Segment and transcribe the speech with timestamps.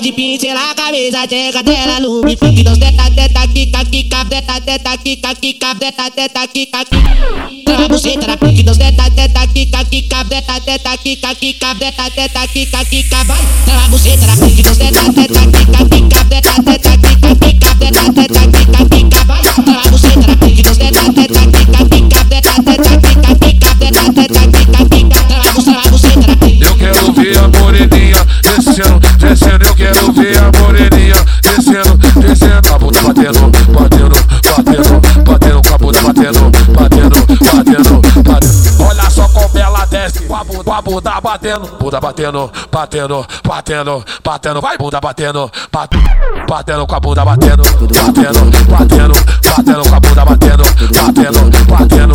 [0.00, 2.62] Pode pincelar a cabeça, tcheca dela, lubrifique.
[2.62, 7.64] Então teta, teta, quica, quica, teta, teta, quica, quica, teta, teta, quica, quica.
[7.66, 13.40] Trava buceta na pique, então teta, teta, quica, quica, teta, teta, quica, quica, vai.
[13.66, 17.39] Trava buceta na pique, então teta, teta, quica, quica, teta, teta, quica, quica,
[30.20, 32.74] Ver a moreninha descendo, descendo.
[32.74, 33.40] A bunda batendo,
[33.72, 38.84] batendo, batendo, batendo com a bunda batendo, batendo, batendo, batendo.
[38.84, 43.26] Olha só como ela desce, com a bunda, com a bunda batendo, bunda batendo, batendo,
[43.48, 44.60] batendo, batendo.
[44.60, 46.04] Vai bunda batendo, batendo,
[46.46, 49.14] batendo com a bunda batendo, batendo, batendo,
[49.56, 50.64] batendo com a bunda batendo,
[51.00, 52.14] batendo, batendo,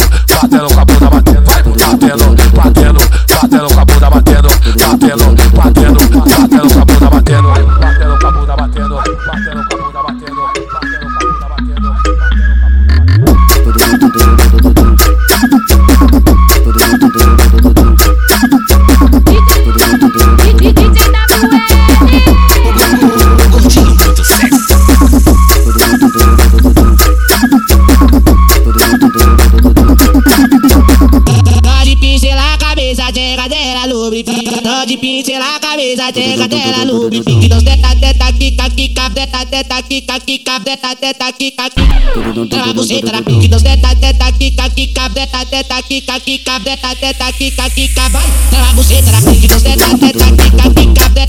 [34.35, 34.61] lubrifique.
[34.61, 37.45] Pode pincelar a cabeça, tcheca dela, lubrifique.
[37.45, 42.47] Então teta, teta, quica, quica, teta, teta, quica, quica, teta, teta, quica, quica.
[42.49, 48.25] Trava buceta na pique, então teta, teta, quica, quica, quica, quica, quica, quica, vai.
[48.49, 51.24] Trava buceta na pique, então teta, teta, quica, quica,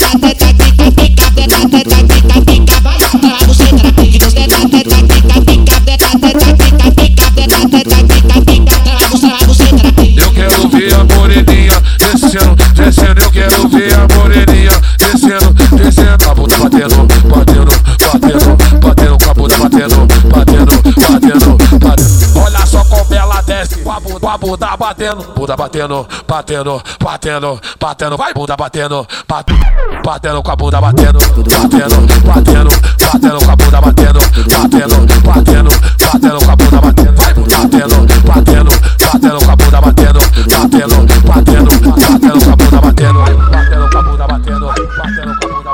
[23.67, 28.57] desce com a bunda, com a bunda batendo, bunda batendo, batendo, batendo, batendo, vai bunda
[28.57, 29.61] batendo, batendo,
[30.05, 32.71] batendo com a bunda batendo, batendo, batendo,
[33.13, 35.71] batendo com a bunda batendo, batendo, batendo,
[36.13, 38.71] batendo com a bunda batendo, vai batendo, batendo,
[39.13, 40.97] batendo com a bunda batendo, batendo,
[41.27, 41.71] batendo,
[42.07, 45.66] batendo com a bunda batendo, batendo com a bunda batendo, batendo com a bunda